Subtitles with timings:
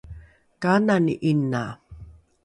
[0.61, 1.63] kaanaeni ’ina?